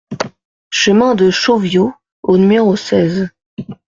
[0.71, 1.93] Chemin de Chauviau
[2.23, 3.29] au numéro seize